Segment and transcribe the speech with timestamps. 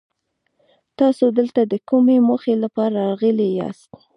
[0.99, 3.89] تاسو دلته د کومې موخې لپاره راغلي ياست؟